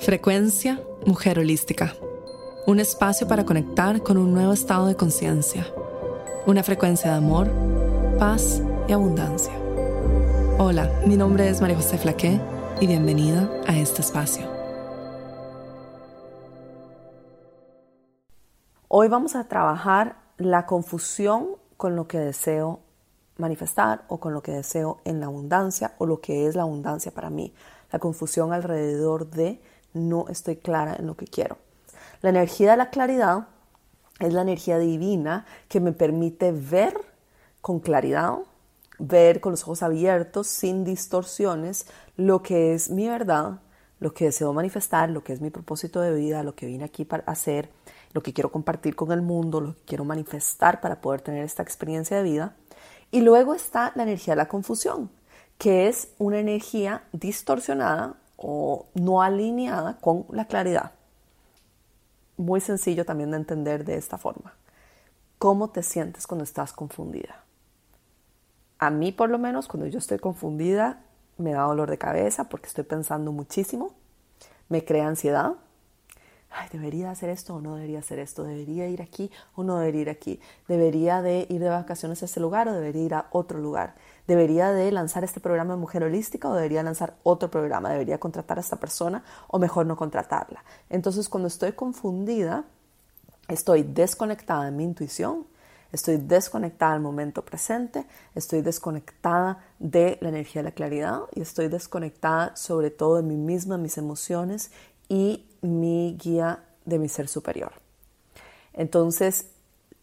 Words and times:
Frecuencia 0.00 0.80
Mujer 1.06 1.40
Holística. 1.40 1.92
Un 2.66 2.78
espacio 2.78 3.26
para 3.26 3.44
conectar 3.44 4.00
con 4.02 4.16
un 4.16 4.32
nuevo 4.32 4.52
estado 4.52 4.86
de 4.86 4.94
conciencia. 4.94 5.66
Una 6.46 6.62
frecuencia 6.62 7.10
de 7.10 7.16
amor, 7.16 7.50
paz 8.18 8.62
y 8.86 8.92
abundancia. 8.92 9.52
Hola, 10.58 10.88
mi 11.04 11.16
nombre 11.16 11.48
es 11.48 11.60
María 11.60 11.76
José 11.76 11.98
Flaqué 11.98 12.40
y 12.80 12.86
bienvenida 12.86 13.50
a 13.66 13.76
este 13.76 14.00
espacio. 14.00 14.46
Hoy 18.86 19.08
vamos 19.08 19.34
a 19.34 19.48
trabajar 19.48 20.16
la 20.36 20.64
confusión 20.64 21.56
con 21.76 21.96
lo 21.96 22.06
que 22.06 22.18
deseo 22.18 22.80
manifestar 23.36 24.04
o 24.08 24.18
con 24.20 24.32
lo 24.32 24.42
que 24.42 24.52
deseo 24.52 25.00
en 25.04 25.20
la 25.20 25.26
abundancia 25.26 25.94
o 25.98 26.06
lo 26.06 26.20
que 26.20 26.46
es 26.46 26.54
la 26.54 26.62
abundancia 26.62 27.12
para 27.12 27.30
mí. 27.30 27.54
La 27.90 27.98
confusión 27.98 28.52
alrededor 28.52 29.30
de 29.30 29.60
no 29.92 30.26
estoy 30.28 30.56
clara 30.56 30.96
en 30.98 31.06
lo 31.06 31.16
que 31.16 31.26
quiero. 31.26 31.58
La 32.20 32.30
energía 32.30 32.72
de 32.72 32.76
la 32.76 32.90
claridad 32.90 33.48
es 34.18 34.32
la 34.32 34.42
energía 34.42 34.78
divina 34.78 35.46
que 35.68 35.80
me 35.80 35.92
permite 35.92 36.52
ver 36.52 36.94
con 37.60 37.80
claridad, 37.80 38.38
ver 38.98 39.40
con 39.40 39.52
los 39.52 39.62
ojos 39.62 39.82
abiertos, 39.82 40.48
sin 40.48 40.84
distorsiones, 40.84 41.86
lo 42.16 42.42
que 42.42 42.74
es 42.74 42.90
mi 42.90 43.08
verdad, 43.08 43.60
lo 44.00 44.14
que 44.14 44.26
deseo 44.26 44.52
manifestar, 44.52 45.10
lo 45.10 45.22
que 45.22 45.32
es 45.32 45.40
mi 45.40 45.50
propósito 45.50 46.00
de 46.00 46.14
vida, 46.14 46.42
lo 46.42 46.54
que 46.54 46.66
vine 46.66 46.84
aquí 46.84 47.04
para 47.04 47.24
hacer, 47.24 47.70
lo 48.12 48.22
que 48.22 48.32
quiero 48.32 48.50
compartir 48.50 48.96
con 48.96 49.12
el 49.12 49.22
mundo, 49.22 49.60
lo 49.60 49.74
que 49.74 49.82
quiero 49.86 50.04
manifestar 50.04 50.80
para 50.80 51.00
poder 51.00 51.20
tener 51.20 51.44
esta 51.44 51.62
experiencia 51.62 52.16
de 52.16 52.22
vida. 52.22 52.56
Y 53.10 53.20
luego 53.20 53.54
está 53.54 53.92
la 53.94 54.02
energía 54.02 54.32
de 54.32 54.38
la 54.38 54.48
confusión, 54.48 55.10
que 55.56 55.88
es 55.88 56.08
una 56.18 56.38
energía 56.38 57.04
distorsionada 57.12 58.16
o 58.38 58.86
no 58.94 59.20
alineada 59.20 59.98
con 60.00 60.24
la 60.30 60.46
claridad. 60.46 60.92
Muy 62.38 62.60
sencillo 62.60 63.04
también 63.04 63.32
de 63.32 63.36
entender 63.36 63.84
de 63.84 63.96
esta 63.96 64.16
forma. 64.16 64.54
¿Cómo 65.38 65.70
te 65.70 65.82
sientes 65.82 66.26
cuando 66.26 66.44
estás 66.44 66.72
confundida? 66.72 67.44
A 68.78 68.90
mí 68.90 69.12
por 69.12 69.28
lo 69.28 69.38
menos 69.38 69.66
cuando 69.66 69.88
yo 69.88 69.98
estoy 69.98 70.18
confundida 70.18 71.02
me 71.36 71.52
da 71.52 71.62
dolor 71.62 71.90
de 71.90 71.98
cabeza 71.98 72.48
porque 72.48 72.68
estoy 72.68 72.84
pensando 72.84 73.32
muchísimo, 73.32 73.92
me 74.68 74.84
crea 74.84 75.08
ansiedad. 75.08 75.54
Ay, 76.50 76.68
debería 76.72 77.10
hacer 77.10 77.28
esto 77.28 77.54
o 77.54 77.60
no 77.60 77.76
debería 77.76 77.98
hacer 77.98 78.18
esto, 78.18 78.42
debería 78.42 78.88
ir 78.88 79.02
aquí 79.02 79.30
o 79.54 79.62
no 79.62 79.78
debería 79.78 80.02
ir 80.02 80.10
aquí, 80.10 80.40
debería 80.66 81.20
de 81.20 81.46
ir 81.48 81.60
de 81.60 81.68
vacaciones 81.68 82.22
a 82.22 82.24
ese 82.24 82.40
lugar 82.40 82.68
o 82.68 82.72
debería 82.72 83.04
ir 83.04 83.14
a 83.14 83.26
otro 83.32 83.58
lugar 83.58 83.94
¿Debería 84.28 84.72
de 84.72 84.92
lanzar 84.92 85.24
este 85.24 85.40
programa 85.40 85.72
de 85.72 85.80
mujer 85.80 86.04
holística 86.04 86.50
o 86.50 86.54
debería 86.54 86.82
lanzar 86.82 87.14
otro 87.22 87.50
programa? 87.50 87.90
¿Debería 87.90 88.18
contratar 88.18 88.58
a 88.58 88.60
esta 88.60 88.76
persona 88.76 89.24
o 89.48 89.58
mejor 89.58 89.86
no 89.86 89.96
contratarla? 89.96 90.62
Entonces, 90.90 91.30
cuando 91.30 91.48
estoy 91.48 91.72
confundida, 91.72 92.64
estoy 93.48 93.84
desconectada 93.84 94.66
de 94.66 94.70
mi 94.70 94.84
intuición, 94.84 95.46
estoy 95.92 96.18
desconectada 96.18 96.92
del 96.92 97.00
momento 97.00 97.42
presente, 97.42 98.04
estoy 98.34 98.60
desconectada 98.60 99.64
de 99.78 100.18
la 100.20 100.28
energía 100.28 100.60
de 100.60 100.68
la 100.68 100.74
claridad 100.74 101.20
y 101.34 101.40
estoy 101.40 101.68
desconectada 101.68 102.54
sobre 102.54 102.90
todo 102.90 103.16
de 103.16 103.22
mí 103.22 103.36
misma, 103.36 103.78
mis 103.78 103.96
emociones 103.96 104.72
y 105.08 105.46
mi 105.62 106.16
guía 106.22 106.64
de 106.84 106.98
mi 106.98 107.08
ser 107.08 107.28
superior. 107.28 107.72
Entonces, 108.72 109.50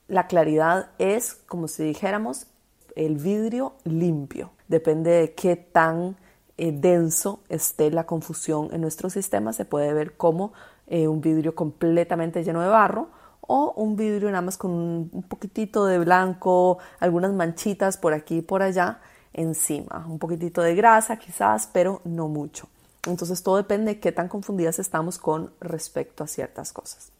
la 0.07 0.27
claridad 0.27 0.89
es, 0.99 1.33
como 1.33 1.67
si 1.67 1.83
dijéramos, 1.83 2.47
el 2.95 3.17
vidrio 3.17 3.73
limpio. 3.83 4.51
Depende 4.67 5.11
de 5.11 5.33
qué 5.33 5.55
tan 5.55 6.15
eh, 6.57 6.71
denso 6.71 7.39
esté 7.49 7.91
la 7.91 8.05
confusión 8.05 8.69
en 8.71 8.81
nuestro 8.81 9.09
sistema, 9.09 9.53
se 9.53 9.65
puede 9.65 9.93
ver 9.93 10.15
como 10.15 10.53
eh, 10.87 11.07
un 11.07 11.21
vidrio 11.21 11.55
completamente 11.55 12.43
lleno 12.43 12.61
de 12.61 12.69
barro 12.69 13.09
o 13.41 13.73
un 13.75 13.95
vidrio 13.95 14.29
nada 14.29 14.41
más 14.41 14.57
con 14.57 14.71
un, 14.71 15.23
poquitito 15.27 15.85
de 15.85 15.99
blanco, 15.99 16.79
algunas 16.99 17.33
manchitas 17.33 17.97
por 17.97 18.13
aquí 18.13 18.37
y 18.37 18.41
por 18.41 18.61
allá 18.61 18.99
encima, 19.33 20.05
un 20.07 20.17
poquitito 20.17 20.61
de 20.61 20.75
grasa 20.75 21.17
quizás, 21.17 21.69
pero 21.71 22.01
no 22.05 22.27
mucho. 22.27 22.67
Entonces 23.05 23.43
todo 23.43 23.57
depende 23.57 23.95
de 23.95 23.99
qué 23.99 24.11
tan 24.11 24.27
confundidas 24.27 24.79
estamos 24.79 25.17
con 25.17 25.51
respecto 25.59 26.23
a 26.23 26.27
ciertas 26.27 26.73
cosas. 26.73 27.11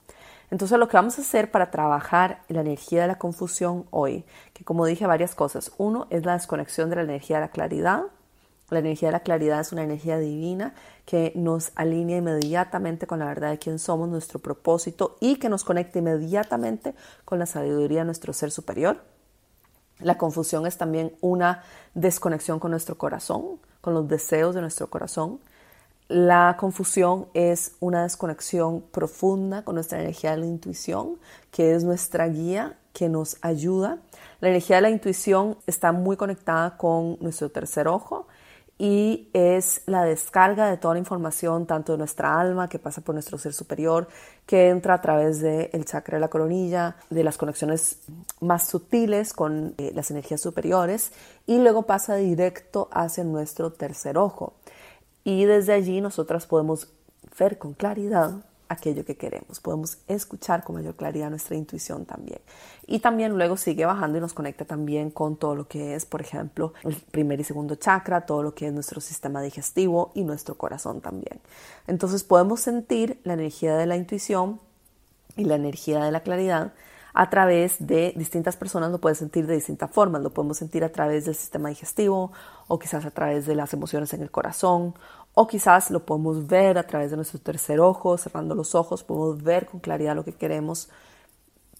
Entonces 0.52 0.78
lo 0.78 0.88
que 0.88 0.98
vamos 0.98 1.18
a 1.18 1.22
hacer 1.22 1.52
para 1.52 1.72
trabajar 1.72 2.42
la 2.48 2.62
energía 2.62 3.02
de 3.02 3.08
la 3.08 3.18
confusión 3.18 3.86
hoy, 3.92 4.26
que 4.54 4.64
como 4.64 4.86
dije 4.86 5.08
varias 5.08 5.36
cosas, 5.36 5.72
uno 5.78 6.08
es 6.10 6.26
la 6.26 6.34
desconexión 6.34 6.90
de 6.90 6.98
la 6.98 7.02
energía 7.04 7.38
de 7.38 7.42
la 7.42 7.52
claridad. 7.52 8.04
La 8.70 8.80
energía 8.80 9.10
de 9.10 9.14
la 9.14 9.20
claridad 9.20 9.60
es 9.60 9.72
una 9.72 9.84
energía 9.84 10.18
divina 10.18 10.74
que 11.06 11.32
nos 11.36 11.72
alinea 11.76 12.18
inmediatamente 12.18 13.06
con 13.06 13.20
la 13.20 13.26
verdad 13.26 13.52
de 13.52 13.60
quién 13.60 13.78
somos, 13.78 14.10
nuestro 14.10 14.40
propósito 14.40 15.18
y 15.20 15.36
que 15.36 15.50
nos 15.50 15.64
conecta 15.64 16.00
inmediatamente 16.00 16.96
con 17.26 17.38
la 17.38 17.46
sabiduría 17.46 18.00
de 18.00 18.06
nuestro 18.06 18.34
ser 18.34 18.50
superior. 18.50 19.04
La 20.00 20.18
confusión 20.18 20.66
es 20.66 20.78
también 20.78 21.16
una 21.22 21.64
desconexión 21.94 22.60
con 22.60 22.72
nuestro 22.72 22.98
corazón, 22.98 23.60
con 23.82 23.94
los 23.94 24.08
deseos 24.08 24.56
de 24.56 24.62
nuestro 24.62 24.90
corazón. 24.90 25.40
La 26.08 26.56
confusión 26.60 27.28
es 27.34 27.72
una 27.80 28.04
desconexión 28.04 28.82
profunda 28.92 29.64
con 29.64 29.74
nuestra 29.74 30.00
energía 30.00 30.32
de 30.32 30.38
la 30.38 30.46
intuición, 30.46 31.18
que 31.50 31.74
es 31.74 31.84
nuestra 31.84 32.28
guía 32.28 32.78
que 32.94 33.10
nos 33.10 33.38
ayuda. 33.42 33.98
La 34.40 34.50
energía 34.50 34.76
de 34.76 34.84
la 34.84 34.90
intuición 34.92 35.58
está 35.66 35.92
muy 35.92 36.16
conectada 36.16 36.78
con 36.78 37.18
nuestro 37.22 37.50
tercer 37.50 37.88
ojo 37.88 38.28
y 38.78 39.30
es 39.34 39.82
la 39.88 40.04
descarga 40.04 40.70
de 40.70 40.78
toda 40.78 40.94
la 40.94 41.00
información, 41.00 41.66
tanto 41.66 41.94
de 41.94 41.98
nuestra 41.98 42.40
alma, 42.40 42.68
que 42.68 42.78
pasa 42.78 43.02
por 43.02 43.16
nuestro 43.16 43.40
ser 43.40 43.54
superior, 43.54 44.08
que 44.46 44.70
entra 44.70 44.96
a 44.96 45.02
través 45.02 45.42
del 45.42 45.86
chakra 45.86 46.18
de 46.18 46.22
la 46.22 46.28
coronilla, 46.28 46.98
de 47.10 47.24
las 47.24 47.38
conexiones 47.38 48.00
más 48.42 48.68
sutiles 48.68 49.34
con 49.34 49.74
eh, 49.78 49.92
las 49.96 50.12
energías 50.12 50.42
superiores, 50.42 51.14
y 51.48 51.58
luego 51.58 51.84
pasa 51.84 52.16
directo 52.16 52.90
hacia 52.92 53.24
nuestro 53.24 53.72
tercer 53.72 54.18
ojo 54.18 54.54
y 55.26 55.44
desde 55.44 55.74
allí 55.74 56.00
nosotras 56.00 56.46
podemos 56.46 56.88
ver 57.38 57.58
con 57.58 57.74
claridad 57.74 58.46
aquello 58.70 59.06
que 59.06 59.16
queremos, 59.16 59.60
podemos 59.60 59.98
escuchar 60.08 60.64
con 60.64 60.76
mayor 60.76 60.96
claridad 60.96 61.30
nuestra 61.30 61.56
intuición 61.56 62.06
también. 62.06 62.40
Y 62.88 63.00
también 63.00 63.36
luego 63.36 63.58
sigue 63.58 63.86
bajando 63.86 64.18
y 64.18 64.22
nos 64.22 64.34
conecta 64.34 64.66
también 64.66 65.12
con 65.12 65.36
todo 65.36 65.56
lo 65.56 65.68
que 65.68 65.96
es, 65.96 66.06
por 66.06 66.22
ejemplo, 66.22 66.74
el 66.84 66.96
primer 66.96 67.40
y 67.40 67.44
segundo 67.44 67.76
chakra, 67.76 68.26
todo 68.26 68.44
lo 68.44 68.56
que 68.56 68.68
es 68.68 68.74
nuestro 68.74 69.02
sistema 69.02 69.42
digestivo 69.42 70.12
y 70.14 70.24
nuestro 70.24 70.56
corazón 70.56 71.02
también. 71.02 71.40
Entonces 71.88 72.24
podemos 72.24 72.60
sentir 72.60 73.20
la 73.24 73.34
energía 73.34 73.76
de 73.76 73.88
la 73.88 73.98
intuición 73.98 74.60
y 75.36 75.46
la 75.46 75.56
energía 75.56 76.04
de 76.04 76.12
la 76.12 76.22
claridad 76.22 76.74
a 77.18 77.30
través 77.30 77.78
de 77.80 78.14
distintas 78.18 78.58
personas 78.58 78.92
lo 78.92 79.00
puedes 79.00 79.18
sentir 79.18 79.48
de 79.48 79.56
distintas 79.56 79.90
formas. 79.90 80.22
Lo 80.22 80.32
podemos 80.32 80.58
sentir 80.58 80.84
a 80.84 80.92
través 80.92 81.24
del 81.26 81.34
sistema 81.34 81.70
digestivo 81.70 82.34
o 82.68 82.78
quizás 82.78 83.06
a 83.06 83.12
través 83.12 83.46
de 83.46 83.56
las 83.56 83.74
emociones 83.74 84.14
en 84.14 84.22
el 84.22 84.30
corazón 84.30 84.94
o 85.34 85.48
quizás 85.48 85.92
lo 85.92 86.06
podemos 86.06 86.46
ver 86.48 86.78
a 86.78 86.88
través 86.88 87.12
de 87.12 87.16
nuestro 87.16 87.40
tercer 87.40 87.80
ojo, 87.80 88.18
cerrando 88.18 88.54
los 88.54 88.76
ojos, 88.76 89.04
podemos 89.04 89.44
ver 89.44 89.66
con 89.66 89.80
claridad 89.80 90.16
lo 90.16 90.26
que 90.26 90.34
queremos. 90.34 90.90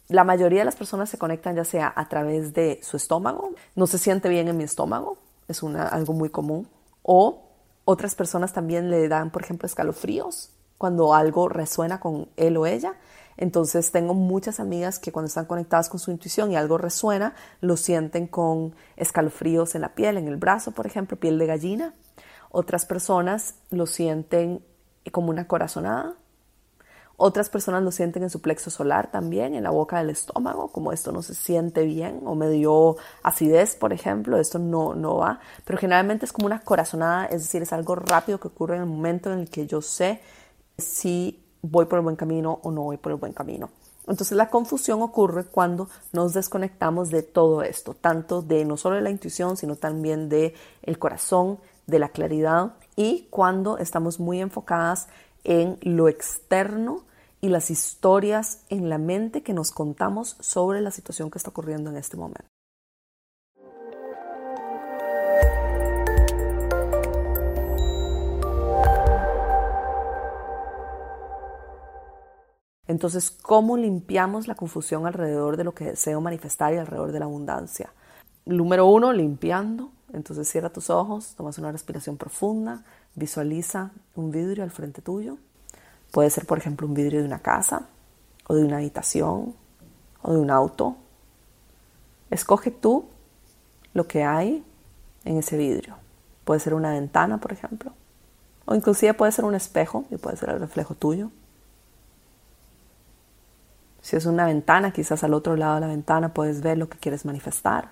La 0.08 0.24
mayoría 0.24 0.60
de 0.60 0.66
las 0.66 0.76
personas 0.78 1.10
se 1.10 1.18
conectan 1.18 1.56
ya 1.56 1.66
sea 1.66 1.92
a 1.96 2.08
través 2.08 2.54
de 2.54 2.80
su 2.82 2.96
estómago, 2.96 3.52
no 3.76 3.88
se 3.88 3.98
siente 3.98 4.30
bien 4.30 4.48
en 4.48 4.58
mi 4.58 4.64
estómago, 4.64 5.18
es 5.48 5.64
algo 5.64 6.14
muy 6.14 6.30
común, 6.30 6.68
o 7.02 7.44
otras 7.86 8.16
personas 8.16 8.54
también 8.54 8.90
le 8.90 9.08
dan, 9.08 9.32
por 9.32 9.44
ejemplo, 9.44 9.66
escalofríos 9.66 10.52
cuando 10.78 11.14
algo 11.14 11.50
resuena 11.50 12.00
con 12.00 12.28
él 12.36 12.58
o 12.58 12.66
ella 12.66 12.96
entonces 13.38 13.92
tengo 13.92 14.14
muchas 14.14 14.60
amigas 14.60 15.00
que 15.00 15.12
cuando 15.12 15.28
están 15.28 15.46
conectadas 15.46 15.90
con 15.90 16.00
su 16.00 16.12
intuición 16.12 16.52
y 16.52 16.56
algo 16.56 16.78
resuena, 16.78 17.36
lo 17.62 17.78
sienten 17.78 18.28
con 18.28 18.76
escalofríos 18.96 19.76
en 19.76 19.82
la 19.82 19.94
piel, 19.94 20.18
en 20.18 20.28
el 20.28 20.38
brazo, 20.38 20.72
por 20.72 20.88
ejemplo, 20.88 21.18
piel 21.18 21.38
de 21.38 21.46
gallina. 21.46 21.94
Otras 22.50 22.86
personas 22.86 23.56
lo 23.70 23.86
sienten 23.86 24.64
como 25.12 25.30
una 25.30 25.48
corazonada. 25.48 26.16
Otras 27.18 27.50
personas 27.50 27.82
lo 27.82 27.92
sienten 27.92 28.24
en 28.24 28.30
su 28.30 28.42
plexo 28.42 28.70
solar 28.70 29.10
también, 29.10 29.56
en 29.56 29.64
la 29.64 29.70
boca 29.70 30.00
del 30.00 30.10
estómago, 30.10 30.70
como 30.70 30.92
esto 30.92 31.14
no 31.14 31.22
se 31.22 31.34
siente 31.34 31.86
bien 31.86 32.22
o 32.26 32.36
me 32.36 32.50
dio 32.50 32.98
acidez, 33.24 33.78
por 33.78 33.94
ejemplo, 33.94 34.38
esto 34.38 34.60
no, 34.60 34.96
no 34.96 35.18
va. 35.18 35.40
Pero 35.64 35.78
generalmente 35.78 36.26
es 36.26 36.34
como 36.34 36.48
una 36.48 36.60
corazonada, 36.60 37.26
es 37.28 37.44
decir, 37.44 37.62
es 37.62 37.72
algo 37.72 37.96
rápido 37.96 38.40
que 38.40 38.50
ocurre 38.50 38.76
en 38.76 38.82
el 38.82 38.90
momento 38.90 39.32
en 39.32 39.40
el 39.40 39.50
que 39.50 39.66
yo 39.66 39.82
sé 39.82 40.20
si 40.78 41.45
voy 41.70 41.86
por 41.86 42.00
el 42.00 42.04
buen 42.04 42.16
camino 42.16 42.60
o 42.64 42.72
no 42.72 42.84
voy 42.84 42.98
por 42.98 43.12
el 43.12 43.18
buen 43.18 43.34
camino. 43.34 43.70
Entonces 44.08 44.38
la 44.38 44.50
confusión 44.50 45.02
ocurre 45.02 45.46
cuando 45.46 45.90
nos 46.14 46.34
desconectamos 46.34 47.10
de 47.10 47.24
todo 47.24 47.64
esto, 47.64 47.96
tanto 47.96 48.42
de 48.42 48.64
no 48.66 48.78
solo 48.78 48.98
de 48.98 49.02
la 49.02 49.10
intuición, 49.10 49.58
sino 49.58 49.76
también 49.76 50.30
de 50.30 50.54
el 50.84 51.00
corazón, 51.00 51.60
de 51.88 52.00
la 52.00 52.10
claridad 52.10 52.74
y 52.96 53.28
cuando 53.30 53.78
estamos 53.78 54.20
muy 54.20 54.42
enfocadas 54.42 55.08
en 55.44 55.78
lo 55.82 56.08
externo 56.08 57.04
y 57.42 57.50
las 57.50 57.70
historias 57.70 58.64
en 58.70 58.90
la 58.90 58.98
mente 58.98 59.44
que 59.44 59.54
nos 59.54 59.72
contamos 59.72 60.38
sobre 60.40 60.82
la 60.82 60.92
situación 60.92 61.30
que 61.30 61.38
está 61.38 61.50
ocurriendo 61.50 61.90
en 61.90 61.98
este 61.98 62.18
momento. 62.18 62.55
Entonces, 72.88 73.32
¿cómo 73.32 73.78
limpiamos 73.78 74.48
la 74.48 74.56
confusión 74.56 75.08
alrededor 75.08 75.58
de 75.58 75.64
lo 75.64 75.74
que 75.74 75.86
deseo 75.86 76.22
manifestar 76.22 76.74
y 76.74 76.78
alrededor 76.78 77.12
de 77.12 77.20
la 77.20 77.26
abundancia? 77.26 77.90
Número 78.46 78.86
uno, 78.86 79.12
limpiando. 79.12 79.92
Entonces 80.14 80.48
cierra 80.48 80.70
tus 80.70 80.90
ojos, 80.90 81.34
tomas 81.36 81.58
una 81.58 81.72
respiración 81.72 82.16
profunda, 82.16 82.84
visualiza 83.16 83.92
un 84.16 84.32
vidrio 84.32 84.64
al 84.64 84.72
frente 84.72 85.02
tuyo. 85.02 85.38
Puede 86.12 86.30
ser, 86.30 86.46
por 86.46 86.58
ejemplo, 86.58 86.88
un 86.88 86.94
vidrio 86.94 87.20
de 87.20 87.26
una 87.26 87.40
casa 87.40 87.88
o 88.48 88.56
de 88.56 88.64
una 88.64 88.78
habitación 88.78 89.56
o 90.22 90.34
de 90.34 90.40
un 90.40 90.52
auto. 90.52 90.96
Escoge 92.30 92.72
tú 92.72 93.06
lo 93.94 94.08
que 94.08 94.24
hay 94.24 94.64
en 95.26 95.38
ese 95.38 95.58
vidrio. 95.58 95.96
Puede 96.46 96.60
ser 96.60 96.76
una 96.76 96.92
ventana, 96.92 97.40
por 97.40 97.52
ejemplo. 97.52 97.92
O 98.66 98.76
inclusive 98.76 99.14
puede 99.14 99.32
ser 99.32 99.46
un 99.46 99.56
espejo 99.56 100.06
y 100.12 100.18
puede 100.18 100.38
ser 100.38 100.50
el 100.50 100.60
reflejo 100.60 100.96
tuyo. 100.96 101.32
Si 104.06 104.16
es 104.16 104.28
una 104.28 104.46
ventana, 104.46 104.94
quizás 104.94 105.24
al 105.24 105.34
otro 105.34 105.56
lado 105.56 105.74
de 105.76 105.82
la 105.82 105.88
ventana 105.88 106.32
puedes 106.32 106.62
ver 106.62 106.78
lo 106.78 106.88
que 106.88 107.00
quieres 107.00 107.26
manifestar. 107.26 107.90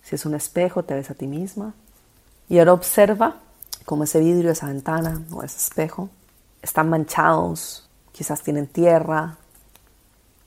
Si 0.00 0.14
es 0.14 0.24
un 0.24 0.34
espejo, 0.34 0.84
te 0.84 0.94
ves 0.94 1.10
a 1.10 1.14
ti 1.14 1.26
misma. 1.26 1.74
Y 2.48 2.58
ahora 2.60 2.72
observa 2.72 3.36
cómo 3.84 4.04
ese 4.04 4.20
vidrio, 4.20 4.50
esa 4.50 4.68
ventana 4.68 5.20
o 5.30 5.42
ese 5.42 5.58
espejo 5.58 6.08
están 6.62 6.88
manchados, 6.88 7.86
quizás 8.12 8.42
tienen 8.42 8.68
tierra 8.68 9.36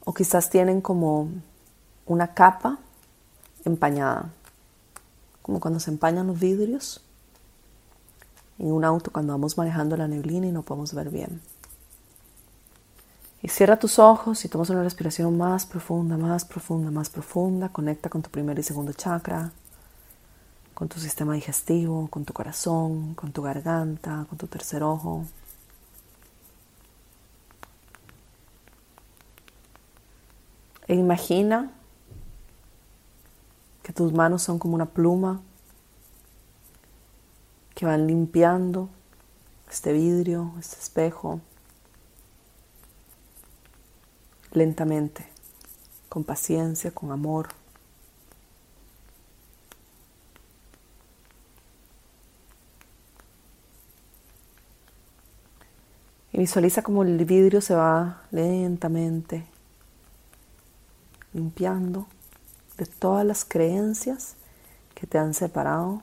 o 0.03 0.15
quizás 0.15 0.49
tienen 0.49 0.81
como 0.81 1.29
una 2.07 2.33
capa 2.33 2.79
empañada, 3.65 4.31
como 5.43 5.59
cuando 5.59 5.79
se 5.79 5.91
empañan 5.91 6.25
los 6.25 6.39
vidrios 6.39 7.03
en 8.57 8.71
un 8.71 8.83
auto 8.83 9.11
cuando 9.11 9.33
vamos 9.33 9.59
manejando 9.59 9.95
la 9.95 10.07
neblina 10.07 10.47
y 10.47 10.51
no 10.51 10.63
podemos 10.63 10.91
ver 10.95 11.11
bien. 11.11 11.39
Y 13.47 13.49
cierra 13.49 13.79
tus 13.79 13.97
ojos 13.97 14.43
y 14.43 14.49
tomas 14.49 14.69
una 14.71 14.83
respiración 14.83 15.37
más 15.37 15.65
profunda, 15.65 16.17
más 16.17 16.43
profunda, 16.43 16.91
más 16.91 17.09
profunda. 17.09 17.69
Conecta 17.69 18.09
con 18.09 18.21
tu 18.21 18.29
primer 18.29 18.59
y 18.59 18.63
segundo 18.63 18.91
chakra, 18.91 19.53
con 20.73 20.89
tu 20.89 20.99
sistema 20.99 21.33
digestivo, 21.33 22.09
con 22.09 22.25
tu 22.25 22.33
corazón, 22.33 23.13
con 23.15 23.31
tu 23.31 23.41
garganta, 23.41 24.25
con 24.27 24.37
tu 24.37 24.47
tercer 24.47 24.83
ojo. 24.83 25.23
E 30.89 30.95
imagina 30.95 31.71
que 33.81 33.93
tus 33.93 34.11
manos 34.11 34.41
son 34.41 34.59
como 34.59 34.75
una 34.75 34.87
pluma 34.87 35.39
que 37.73 37.85
van 37.85 38.07
limpiando 38.07 38.89
este 39.69 39.93
vidrio, 39.93 40.51
este 40.59 40.75
espejo, 40.81 41.39
lentamente, 44.57 45.25
con 46.09 46.23
paciencia, 46.23 46.91
con 46.91 47.11
amor. 47.11 47.49
Y 56.33 56.39
visualiza 56.39 56.81
como 56.81 57.03
el 57.03 57.23
vidrio 57.25 57.61
se 57.61 57.73
va 57.73 58.23
lentamente 58.31 59.45
limpiando 61.33 62.07
de 62.77 62.85
todas 62.85 63.25
las 63.25 63.45
creencias 63.45 64.35
que 64.95 65.07
te 65.07 65.17
han 65.17 65.33
separado 65.33 66.01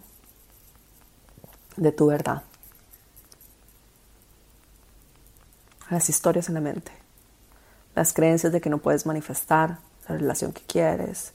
de 1.76 1.92
tu 1.92 2.06
verdad. 2.06 2.42
Las 5.90 6.08
historias 6.08 6.48
en 6.48 6.54
la 6.54 6.60
mente 6.60 7.03
las 7.94 8.12
creencias 8.12 8.52
de 8.52 8.60
que 8.60 8.70
no 8.70 8.78
puedes 8.78 9.06
manifestar 9.06 9.78
la 10.08 10.16
relación 10.16 10.52
que 10.52 10.62
quieres, 10.62 11.32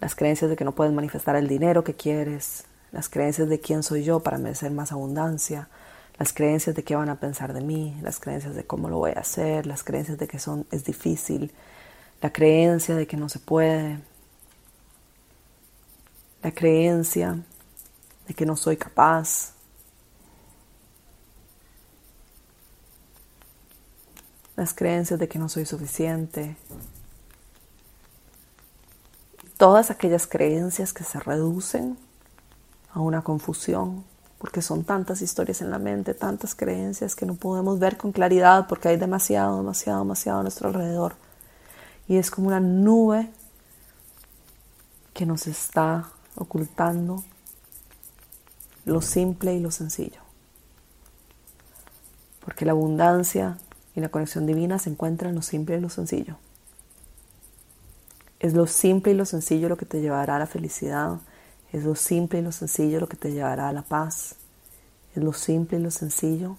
las 0.00 0.14
creencias 0.14 0.50
de 0.50 0.56
que 0.56 0.64
no 0.64 0.72
puedes 0.72 0.92
manifestar 0.92 1.36
el 1.36 1.48
dinero 1.48 1.84
que 1.84 1.94
quieres, 1.94 2.64
las 2.92 3.08
creencias 3.08 3.48
de 3.48 3.60
quién 3.60 3.82
soy 3.82 4.04
yo 4.04 4.20
para 4.20 4.38
merecer 4.38 4.70
más 4.70 4.92
abundancia, 4.92 5.68
las 6.18 6.32
creencias 6.32 6.76
de 6.76 6.84
qué 6.84 6.94
van 6.94 7.08
a 7.08 7.18
pensar 7.18 7.52
de 7.52 7.60
mí, 7.60 7.98
las 8.02 8.20
creencias 8.20 8.54
de 8.54 8.64
cómo 8.64 8.88
lo 8.88 8.98
voy 8.98 9.12
a 9.16 9.20
hacer, 9.20 9.66
las 9.66 9.82
creencias 9.82 10.18
de 10.18 10.28
que 10.28 10.38
son, 10.38 10.66
es 10.70 10.84
difícil, 10.84 11.52
la 12.20 12.32
creencia 12.32 12.94
de 12.94 13.06
que 13.06 13.16
no 13.16 13.28
se 13.28 13.38
puede, 13.38 13.98
la 16.42 16.52
creencia 16.52 17.38
de 18.28 18.34
que 18.34 18.46
no 18.46 18.56
soy 18.56 18.76
capaz, 18.76 19.53
las 24.56 24.74
creencias 24.74 25.18
de 25.18 25.28
que 25.28 25.38
no 25.38 25.48
soy 25.48 25.66
suficiente, 25.66 26.56
todas 29.56 29.90
aquellas 29.90 30.26
creencias 30.26 30.92
que 30.92 31.04
se 31.04 31.18
reducen 31.20 31.98
a 32.92 33.00
una 33.00 33.22
confusión, 33.22 34.04
porque 34.38 34.62
son 34.62 34.84
tantas 34.84 35.22
historias 35.22 35.60
en 35.62 35.70
la 35.70 35.78
mente, 35.78 36.14
tantas 36.14 36.54
creencias 36.54 37.16
que 37.16 37.26
no 37.26 37.34
podemos 37.34 37.78
ver 37.78 37.96
con 37.96 38.12
claridad 38.12 38.66
porque 38.68 38.88
hay 38.88 38.96
demasiado, 38.96 39.56
demasiado, 39.56 40.00
demasiado 40.00 40.40
a 40.40 40.42
nuestro 40.42 40.68
alrededor. 40.68 41.14
Y 42.06 42.16
es 42.18 42.30
como 42.30 42.48
una 42.48 42.60
nube 42.60 43.30
que 45.14 45.24
nos 45.24 45.46
está 45.46 46.10
ocultando 46.36 47.24
lo 48.84 49.00
simple 49.00 49.54
y 49.54 49.60
lo 49.60 49.70
sencillo. 49.70 50.20
Porque 52.44 52.66
la 52.66 52.72
abundancia 52.72 53.56
y 53.96 54.00
la 54.00 54.08
conexión 54.08 54.46
divina 54.46 54.78
se 54.78 54.90
encuentra 54.90 55.28
en 55.28 55.34
lo 55.34 55.42
simple 55.42 55.76
y 55.76 55.80
lo 55.80 55.88
sencillo. 55.88 56.36
Es 58.40 58.52
lo 58.52 58.66
simple 58.66 59.12
y 59.12 59.14
lo 59.14 59.24
sencillo 59.24 59.68
lo 59.68 59.76
que 59.76 59.86
te 59.86 60.00
llevará 60.00 60.36
a 60.36 60.38
la 60.38 60.46
felicidad. 60.46 61.18
Es 61.72 61.84
lo 61.84 61.94
simple 61.94 62.40
y 62.40 62.42
lo 62.42 62.52
sencillo 62.52 63.00
lo 63.00 63.08
que 63.08 63.16
te 63.16 63.32
llevará 63.32 63.68
a 63.68 63.72
la 63.72 63.82
paz. 63.82 64.36
Es 65.14 65.22
lo 65.22 65.32
simple 65.32 65.78
y 65.78 65.82
lo 65.82 65.90
sencillo 65.90 66.56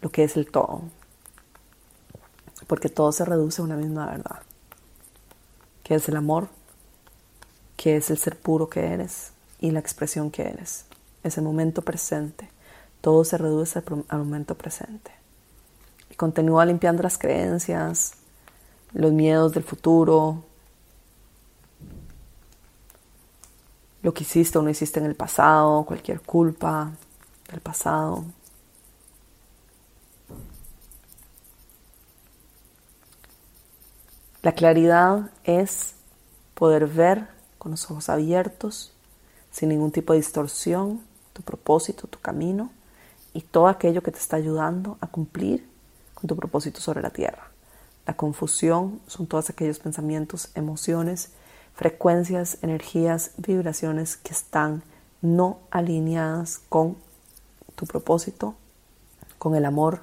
lo 0.00 0.10
que 0.10 0.22
es 0.22 0.36
el 0.36 0.50
todo. 0.50 0.82
Porque 2.66 2.88
todo 2.88 3.10
se 3.10 3.24
reduce 3.24 3.60
a 3.60 3.64
una 3.64 3.76
misma 3.76 4.06
verdad. 4.06 4.42
Que 5.82 5.96
es 5.96 6.08
el 6.08 6.16
amor, 6.16 6.48
que 7.76 7.96
es 7.96 8.10
el 8.10 8.18
ser 8.18 8.38
puro 8.38 8.68
que 8.68 8.86
eres 8.86 9.32
y 9.60 9.70
la 9.70 9.80
expresión 9.80 10.30
que 10.30 10.42
eres. 10.42 10.84
Es 11.22 11.38
el 11.38 11.44
momento 11.44 11.82
presente. 11.82 12.48
Todo 13.00 13.24
se 13.24 13.36
reduce 13.36 13.82
al 14.08 14.18
momento 14.18 14.54
presente 14.54 15.23
continúa 16.16 16.64
limpiando 16.64 17.02
las 17.02 17.18
creencias, 17.18 18.14
los 18.92 19.12
miedos 19.12 19.52
del 19.52 19.64
futuro, 19.64 20.44
lo 24.02 24.12
que 24.12 24.22
hiciste 24.22 24.58
o 24.58 24.62
no 24.62 24.70
hiciste 24.70 25.00
en 25.00 25.06
el 25.06 25.14
pasado, 25.14 25.84
cualquier 25.84 26.20
culpa 26.20 26.92
del 27.50 27.60
pasado. 27.60 28.24
La 34.42 34.52
claridad 34.52 35.30
es 35.44 35.94
poder 36.54 36.86
ver 36.86 37.28
con 37.58 37.70
los 37.70 37.90
ojos 37.90 38.10
abiertos, 38.10 38.92
sin 39.50 39.70
ningún 39.70 39.90
tipo 39.90 40.12
de 40.12 40.18
distorsión, 40.18 41.00
tu 41.32 41.40
propósito, 41.40 42.06
tu 42.06 42.20
camino 42.20 42.70
y 43.32 43.40
todo 43.40 43.68
aquello 43.68 44.02
que 44.02 44.12
te 44.12 44.18
está 44.18 44.36
ayudando 44.36 44.98
a 45.00 45.06
cumplir 45.06 45.66
tu 46.22 46.36
propósito 46.36 46.80
sobre 46.80 47.02
la 47.02 47.10
tierra. 47.10 47.50
La 48.06 48.16
confusión 48.16 49.00
son 49.06 49.26
todos 49.26 49.50
aquellos 49.50 49.78
pensamientos, 49.78 50.50
emociones, 50.54 51.30
frecuencias, 51.74 52.58
energías, 52.62 53.32
vibraciones 53.36 54.16
que 54.16 54.32
están 54.32 54.82
no 55.22 55.58
alineadas 55.70 56.60
con 56.68 56.96
tu 57.74 57.86
propósito, 57.86 58.54
con 59.38 59.54
el 59.54 59.64
amor, 59.64 60.00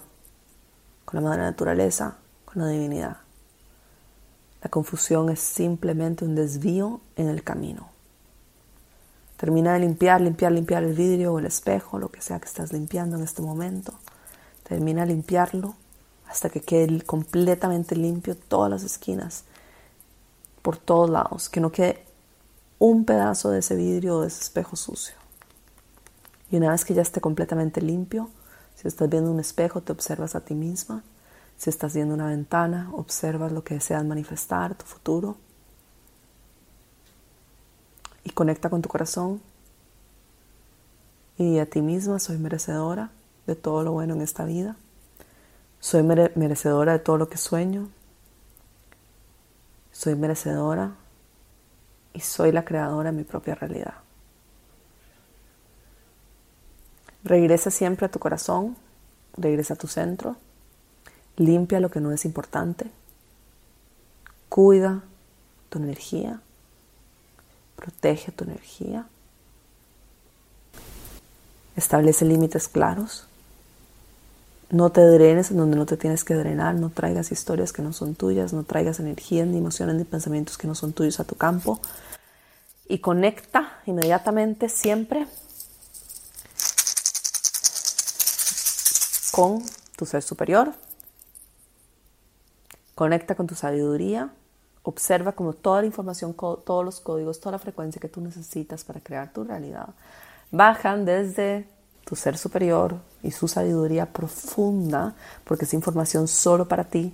con 1.06 1.22
la 1.22 1.30
madre 1.30 1.44
naturaleza, 1.44 2.18
con 2.46 2.63
la 2.63 2.70
divinidad. 2.70 3.18
La 4.63 4.70
confusión 4.70 5.30
es 5.30 5.39
simplemente 5.39 6.25
un 6.25 6.36
desvío 6.36 7.01
en 7.15 7.30
el 7.30 7.44
camino. 7.44 7.89
Termina 9.38 9.74
de 9.74 9.80
limpiar, 9.80 10.22
limpiar, 10.22 10.51
limpiar 10.51 10.84
el 10.84 10.94
vidrio 10.94 11.34
o 11.34 11.39
el 11.39 11.48
espejo, 11.48 11.98
lo 11.98 12.10
que 12.10 12.22
sea 12.22 12.39
que 12.39 12.46
estás 12.46 12.72
limpiando 12.72 13.18
en 13.18 13.24
este 13.24 13.41
momento. 13.41 13.94
Termina 14.63 15.01
de 15.01 15.08
limpiarlo 15.08 15.75
hasta 16.31 16.50
que 16.50 16.61
quede 16.61 17.01
completamente 17.01 17.93
limpio 17.93 18.38
todas 18.38 18.71
las 18.71 18.83
esquinas, 18.83 19.43
por 20.61 20.77
todos 20.77 21.09
lados, 21.09 21.50
que 21.50 21.59
no 21.59 21.73
quede 21.73 22.05
un 22.79 23.03
pedazo 23.03 23.50
de 23.50 23.59
ese 23.59 23.75
vidrio 23.75 24.15
o 24.15 24.21
de 24.21 24.27
ese 24.27 24.41
espejo 24.41 24.77
sucio. 24.77 25.13
Y 26.50 26.55
una 26.55 26.71
vez 26.71 26.85
que 26.85 26.93
ya 26.93 27.01
esté 27.01 27.19
completamente 27.19 27.81
limpio, 27.81 28.29
si 28.75 28.88
estás 28.88 29.09
viendo 29.09 29.29
un 29.29 29.41
espejo, 29.41 29.81
te 29.81 29.91
observas 29.91 30.33
a 30.33 30.39
ti 30.39 30.55
misma. 30.55 31.03
Si 31.57 31.69
estás 31.69 31.93
viendo 31.93 32.13
una 32.13 32.27
ventana, 32.27 32.89
observas 32.93 33.51
lo 33.51 33.65
que 33.65 33.73
deseas 33.73 34.05
manifestar, 34.05 34.75
tu 34.75 34.85
futuro. 34.85 35.35
Y 38.23 38.29
conecta 38.29 38.69
con 38.69 38.81
tu 38.81 38.88
corazón. 38.88 39.41
Y 41.38 41.59
a 41.59 41.69
ti 41.69 41.81
misma 41.81 42.19
soy 42.19 42.38
merecedora 42.38 43.11
de 43.47 43.55
todo 43.55 43.83
lo 43.83 43.91
bueno 43.91 44.13
en 44.13 44.21
esta 44.21 44.45
vida 44.45 44.77
Soy 45.81 46.03
merecedora 46.03 46.93
de 46.93 47.00
todo 47.00 47.17
lo 47.17 47.27
que 47.27 47.38
sueño. 47.38 47.89
Soy 49.91 50.15
merecedora 50.15 50.93
y 52.13 52.21
soy 52.21 52.51
la 52.51 52.63
creadora 52.63 53.11
de 53.11 53.17
mi 53.17 53.23
propia 53.23 53.55
realidad. 53.55 53.95
Regresa 57.23 57.71
siempre 57.71 58.05
a 58.05 58.11
tu 58.11 58.19
corazón, 58.19 58.77
regresa 59.38 59.73
a 59.73 59.77
tu 59.77 59.88
centro, 59.88 60.38
limpia 61.38 61.79
lo 61.79 61.89
que 61.89 62.00
no 62.00 62.11
es 62.11 62.25
importante, 62.25 62.89
cuida 64.50 65.03
tu 65.69 65.79
energía, 65.79 66.41
protege 67.75 68.31
tu 68.31 68.43
energía, 68.43 69.07
establece 71.75 72.25
límites 72.25 72.67
claros, 72.67 73.27
no 74.71 74.91
te 74.91 75.01
drenes 75.01 75.51
en 75.51 75.57
donde 75.57 75.77
no 75.77 75.85
te 75.85 75.97
tienes 75.97 76.23
que 76.23 76.33
drenar, 76.33 76.75
no 76.75 76.89
traigas 76.89 77.31
historias 77.31 77.73
que 77.73 77.81
no 77.81 77.93
son 77.93 78.15
tuyas, 78.15 78.53
no 78.53 78.63
traigas 78.63 78.99
energías, 78.99 79.47
ni 79.47 79.57
emociones, 79.57 79.95
ni 79.95 80.03
pensamientos 80.05 80.57
que 80.57 80.67
no 80.67 80.75
son 80.75 80.93
tuyos 80.93 81.19
a 81.19 81.25
tu 81.25 81.35
campo. 81.35 81.79
Y 82.87 82.99
conecta 82.99 83.81
inmediatamente 83.85 84.69
siempre 84.69 85.27
con 89.31 89.61
tu 89.95 90.05
ser 90.05 90.23
superior, 90.23 90.73
conecta 92.95 93.35
con 93.35 93.47
tu 93.47 93.55
sabiduría, 93.55 94.33
observa 94.83 95.33
como 95.33 95.53
toda 95.53 95.81
la 95.81 95.87
información, 95.87 96.33
todos 96.33 96.83
los 96.83 96.99
códigos, 96.99 97.39
toda 97.39 97.53
la 97.53 97.59
frecuencia 97.59 97.99
que 97.99 98.09
tú 98.09 98.19
necesitas 98.19 98.83
para 98.83 98.99
crear 98.99 99.31
tu 99.31 99.43
realidad 99.43 99.89
bajan 100.51 101.05
desde 101.05 101.65
tu 102.05 102.15
ser 102.15 102.38
superior 102.38 102.96
y 103.24 103.31
su 103.31 103.48
sabiduría 103.48 104.05
profunda, 104.05 105.13
porque 105.43 105.65
es 105.65 105.74
información 105.74 106.27
solo 106.27 106.67
para 106.67 106.84
ti, 106.84 107.13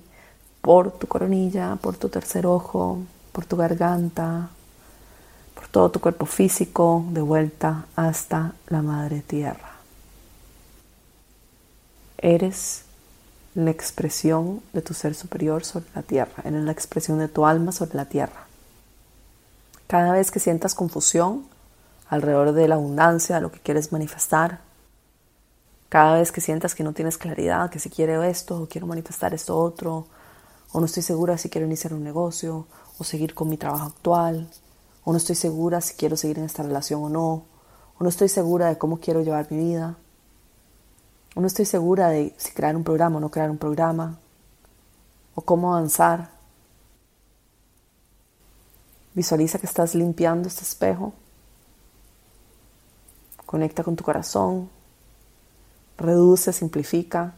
por 0.62 0.92
tu 0.92 1.08
coronilla, 1.08 1.78
por 1.82 1.96
tu 1.96 2.10
tercer 2.10 2.46
ojo, 2.46 3.00
por 3.32 3.46
tu 3.46 3.58
garganta, 3.58 4.50
por 5.56 5.68
todo 5.68 5.92
tu 5.92 6.00
cuerpo 6.00 6.26
físico, 6.26 7.06
de 7.12 7.22
vuelta 7.22 7.86
hasta 7.96 8.54
la 8.68 8.82
madre 8.82 9.22
tierra. 9.22 9.72
Eres 12.18 12.84
la 13.54 13.72
expresión 13.72 14.62
de 14.74 14.82
tu 14.82 14.94
ser 14.94 15.16
superior 15.16 15.64
sobre 15.64 15.88
la 15.96 16.04
tierra, 16.04 16.44
eres 16.44 16.64
la 16.64 16.72
expresión 16.72 17.20
de 17.20 17.28
tu 17.28 17.46
alma 17.46 17.72
sobre 17.72 17.96
la 17.96 18.06
tierra. 18.06 18.46
Cada 19.88 20.12
vez 20.12 20.32
que 20.32 20.40
sientas 20.40 20.76
confusión 20.76 21.46
alrededor 22.10 22.52
de 22.52 22.68
la 22.68 22.76
abundancia, 22.76 23.36
de 23.36 23.42
lo 23.42 23.52
que 23.52 23.60
quieres 23.60 23.92
manifestar, 23.92 24.60
cada 25.90 26.18
vez 26.18 26.32
que 26.32 26.42
sientas 26.42 26.76
que 26.76 26.84
no 26.84 26.94
tienes 26.94 27.18
claridad, 27.18 27.70
que 27.70 27.80
si 27.80 27.90
quiero 27.90 28.24
esto, 28.24 28.62
o 28.62 28.68
quiero 28.68 28.88
manifestar 28.88 29.34
esto 29.34 29.58
otro, 29.58 30.08
o 30.72 30.80
no 30.80 30.86
estoy 30.86 31.04
segura 31.04 31.38
si 31.38 31.50
quiero 31.50 31.68
iniciar 31.68 31.94
un 31.94 32.04
negocio, 32.04 32.68
o 32.98 33.04
seguir 33.04 33.34
con 33.34 33.50
mi 33.50 33.58
trabajo 33.58 33.86
actual, 33.86 34.50
o 35.04 35.12
no 35.12 35.18
estoy 35.18 35.36
segura 35.36 35.80
si 35.82 35.96
quiero 35.96 36.18
seguir 36.18 36.40
en 36.40 36.46
esta 36.46 36.64
relación 36.64 37.04
o 37.04 37.10
no, 37.10 37.46
o 37.98 38.04
no 38.04 38.10
estoy 38.10 38.28
segura 38.28 38.68
de 38.68 38.78
cómo 38.78 39.00
quiero 39.00 39.22
llevar 39.22 39.48
mi 39.50 39.58
vida, 39.58 39.98
o 41.36 41.42
no 41.42 41.48
estoy 41.48 41.66
segura 41.66 42.10
de 42.10 42.34
si 42.38 42.52
crear 42.52 42.76
un 42.76 42.84
programa 42.84 43.18
o 43.18 43.20
no 43.20 43.30
crear 43.30 43.50
un 43.50 43.58
programa, 43.58 44.20
o 45.36 45.42
cómo 45.42 45.74
avanzar. 45.74 46.32
Visualiza 49.14 49.60
que 49.60 49.68
estás 49.68 49.96
limpiando 49.96 50.48
este 50.48 50.64
espejo. 50.64 51.14
Conecta 53.46 53.84
con 53.84 53.96
tu 53.96 54.04
corazón. 54.04 54.70
Reduce, 55.98 56.54
simplifica. 56.54 57.34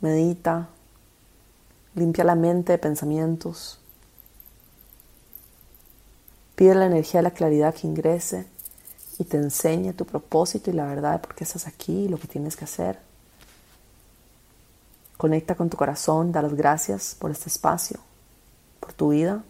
Medita. 0.00 0.68
Limpia 1.94 2.24
la 2.24 2.34
mente 2.34 2.72
de 2.72 2.78
pensamientos. 2.78 3.80
Pide 6.54 6.74
la 6.74 6.86
energía 6.86 7.18
de 7.18 7.24
la 7.24 7.30
claridad 7.32 7.74
que 7.74 7.86
ingrese 7.86 8.46
y 9.18 9.24
te 9.24 9.36
enseñe 9.36 9.92
tu 9.92 10.04
propósito 10.04 10.70
y 10.70 10.74
la 10.74 10.86
verdad 10.86 11.12
de 11.12 11.18
por 11.18 11.34
qué 11.34 11.44
estás 11.44 11.66
aquí 11.66 12.04
y 12.04 12.08
lo 12.08 12.18
que 12.18 12.28
tienes 12.28 12.56
que 12.56 12.64
hacer. 12.64 12.98
Conecta 15.16 15.54
con 15.54 15.70
tu 15.70 15.76
corazón, 15.76 16.32
da 16.32 16.42
las 16.42 16.54
gracias 16.54 17.16
por 17.18 17.30
este 17.30 17.48
espacio, 17.48 17.98
por 18.80 18.92
tu 18.92 19.10
vida. 19.10 19.42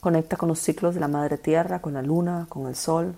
Conecta 0.00 0.36
con 0.36 0.48
los 0.48 0.58
ciclos 0.58 0.94
de 0.94 1.00
la 1.00 1.08
Madre 1.08 1.36
Tierra, 1.36 1.80
con 1.80 1.94
la 1.94 2.02
Luna, 2.02 2.46
con 2.48 2.66
el 2.66 2.74
Sol. 2.74 3.14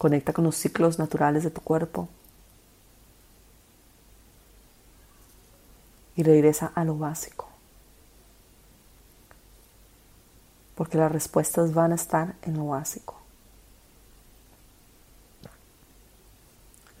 Conecta 0.00 0.32
con 0.32 0.44
los 0.44 0.56
ciclos 0.56 0.98
naturales 0.98 1.44
de 1.44 1.50
tu 1.50 1.60
cuerpo. 1.60 2.08
Y 6.16 6.24
regresa 6.24 6.72
a 6.74 6.84
lo 6.84 6.98
básico. 6.98 7.50
porque 10.80 10.96
las 10.96 11.12
respuestas 11.12 11.74
van 11.74 11.92
a 11.92 11.96
estar 11.96 12.36
en 12.40 12.56
lo 12.56 12.68
básico. 12.68 13.14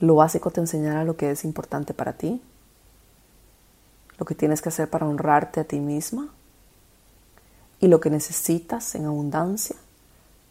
Lo 0.00 0.16
básico 0.16 0.50
te 0.50 0.60
enseñará 0.60 1.02
lo 1.04 1.16
que 1.16 1.30
es 1.30 1.46
importante 1.46 1.94
para 1.94 2.12
ti, 2.12 2.42
lo 4.18 4.26
que 4.26 4.34
tienes 4.34 4.60
que 4.60 4.68
hacer 4.68 4.90
para 4.90 5.06
honrarte 5.06 5.60
a 5.60 5.64
ti 5.64 5.80
misma 5.80 6.28
y 7.80 7.88
lo 7.88 8.00
que 8.00 8.10
necesitas 8.10 8.94
en 8.94 9.06
abundancia 9.06 9.76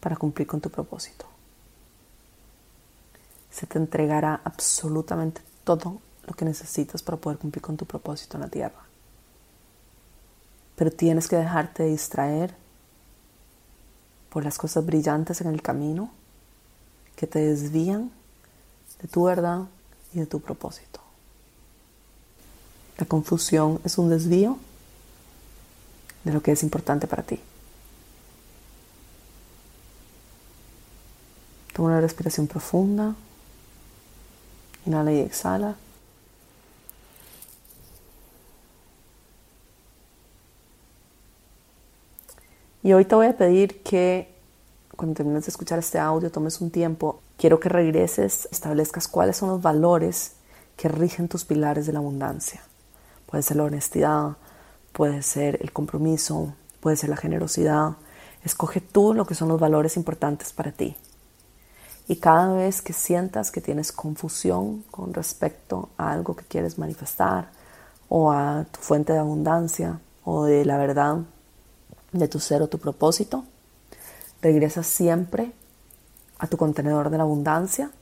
para 0.00 0.16
cumplir 0.16 0.48
con 0.48 0.60
tu 0.60 0.68
propósito. 0.68 1.29
Se 3.50 3.66
te 3.66 3.78
entregará 3.78 4.40
absolutamente 4.44 5.42
todo 5.64 6.00
lo 6.26 6.34
que 6.34 6.44
necesitas 6.44 7.02
para 7.02 7.18
poder 7.18 7.38
cumplir 7.38 7.62
con 7.62 7.76
tu 7.76 7.84
propósito 7.84 8.36
en 8.36 8.42
la 8.42 8.48
tierra. 8.48 8.82
Pero 10.76 10.90
tienes 10.90 11.28
que 11.28 11.36
dejarte 11.36 11.84
distraer 11.84 12.54
por 14.30 14.44
las 14.44 14.56
cosas 14.56 14.86
brillantes 14.86 15.40
en 15.40 15.48
el 15.48 15.60
camino 15.60 16.10
que 17.16 17.26
te 17.26 17.40
desvían 17.40 18.10
de 19.02 19.08
tu 19.08 19.24
verdad 19.24 19.66
y 20.14 20.20
de 20.20 20.26
tu 20.26 20.40
propósito. 20.40 21.00
La 22.98 23.06
confusión 23.06 23.80
es 23.84 23.98
un 23.98 24.10
desvío 24.10 24.58
de 26.24 26.32
lo 26.32 26.42
que 26.42 26.52
es 26.52 26.62
importante 26.62 27.06
para 27.06 27.22
ti. 27.22 27.40
Toma 31.72 31.88
una 31.88 32.00
respiración 32.00 32.46
profunda. 32.46 33.14
Inhala 34.86 35.12
y 35.12 35.20
exhala. 35.20 35.76
Y 42.82 42.92
hoy 42.94 43.04
te 43.04 43.14
voy 43.14 43.26
a 43.26 43.36
pedir 43.36 43.82
que 43.82 44.32
cuando 44.96 45.14
termines 45.14 45.46
de 45.46 45.50
escuchar 45.50 45.78
este 45.78 45.98
audio 45.98 46.30
tomes 46.30 46.60
un 46.60 46.70
tiempo. 46.70 47.20
Quiero 47.38 47.60
que 47.60 47.68
regreses, 47.68 48.48
establezcas 48.52 49.08
cuáles 49.08 49.36
son 49.36 49.50
los 49.50 49.62
valores 49.62 50.32
que 50.76 50.88
rigen 50.88 51.28
tus 51.28 51.44
pilares 51.44 51.86
de 51.86 51.92
la 51.92 51.98
abundancia. 52.00 52.62
Puede 53.26 53.42
ser 53.42 53.58
la 53.58 53.64
honestidad, 53.64 54.36
puede 54.92 55.22
ser 55.22 55.58
el 55.62 55.72
compromiso, 55.72 56.54
puede 56.80 56.96
ser 56.96 57.10
la 57.10 57.16
generosidad. 57.16 57.96
Escoge 58.44 58.80
tú 58.80 59.14
lo 59.14 59.26
que 59.26 59.34
son 59.34 59.48
los 59.48 59.60
valores 59.60 59.96
importantes 59.96 60.52
para 60.52 60.72
ti. 60.72 60.96
Y 62.10 62.16
cada 62.16 62.52
vez 62.52 62.82
que 62.82 62.92
sientas 62.92 63.52
que 63.52 63.60
tienes 63.60 63.92
confusión 63.92 64.82
con 64.90 65.14
respecto 65.14 65.90
a 65.96 66.10
algo 66.10 66.34
que 66.34 66.44
quieres 66.44 66.76
manifestar 66.76 67.50
o 68.08 68.32
a 68.32 68.66
tu 68.68 68.80
fuente 68.80 69.12
de 69.12 69.20
abundancia 69.20 70.00
o 70.24 70.42
de 70.42 70.64
la 70.64 70.76
verdad 70.76 71.18
de 72.10 72.26
tu 72.26 72.40
ser 72.40 72.62
o 72.62 72.68
tu 72.68 72.80
propósito. 72.80 73.44
Regresa 74.42 74.82
siempre 74.82 75.52
a 76.40 76.48
tu 76.48 76.56
contenedor 76.56 77.10
de 77.10 77.18
la 77.18 77.22
abundancia. 77.22 77.92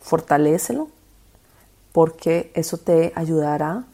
Fortalécelo 0.00 0.86
porque 1.90 2.52
eso 2.54 2.78
te 2.78 3.12
ayudará 3.16 3.86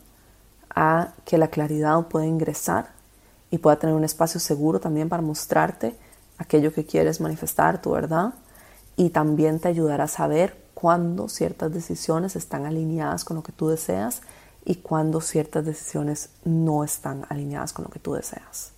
a 0.75 1.15
que 1.25 1.39
la 1.39 1.49
claridad 1.49 2.07
pueda 2.07 2.27
ingresar 2.27 2.91
y 3.51 3.57
pueda 3.57 3.79
tener 3.79 3.97
un 3.97 4.05
espacio 4.05 4.39
seguro 4.39 4.79
también 4.79 5.09
para 5.09 5.23
mostrarte 5.23 5.97
aquello 6.37 6.75
que 6.75 6.85
quieres 6.85 7.19
manifestar, 7.19 7.81
tu 7.81 7.93
verdad, 7.93 8.35
y 8.97 9.11
también 9.11 9.59
te 9.59 9.69
ayudará 9.69 10.05
a 10.05 10.09
saber 10.09 10.57
cuándo 10.75 11.29
ciertas 11.29 11.73
decisiones 11.73 12.37
están 12.37 12.67
alineadas 12.67 13.25
con 13.25 13.37
lo 13.37 13.43
que 13.43 13.53
tú 13.53 13.69
deseas 13.69 14.23
y 14.65 14.77
cuándo 14.77 15.21
ciertas 15.21 15.65
decisiones 15.65 16.31
no 16.45 16.85
están 16.85 17.25
alineadas 17.29 17.73
con 17.73 17.85
lo 17.85 17.91
que 17.91 17.99
tú 17.99 18.15
deseas. 18.15 18.73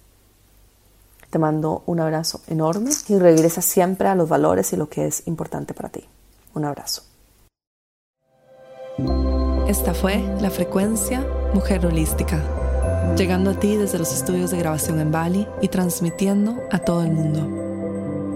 Te 1.31 1.39
mando 1.39 1.83
un 1.87 2.01
abrazo 2.01 2.43
enorme 2.47 2.91
y 3.09 3.19
regresa 3.19 3.61
siempre 3.61 4.09
a 4.09 4.15
los 4.15 4.29
valores 4.29 4.73
y 4.73 4.77
lo 4.77 4.89
que 4.89 5.07
es 5.07 5.27
importante 5.27 5.75
para 5.75 5.89
ti. 5.89 6.05
Un 6.55 6.65
abrazo. 6.65 7.03
Esta 9.67 9.95
fue 9.95 10.19
la 10.41 10.51
frecuencia 10.51 11.27
Mujer 11.53 11.85
Holística, 11.87 12.41
llegando 13.17 13.51
a 13.51 13.59
ti 13.59 13.77
desde 13.77 13.99
los 13.99 14.13
estudios 14.13 14.51
de 14.51 14.59
grabación 14.59 15.01
en 15.01 15.11
Bali 15.11 15.49
y 15.61 15.69
transmitiendo 15.69 16.63
a 16.71 16.79
todo 16.79 17.03
el 17.03 17.11
mundo. 17.11 17.74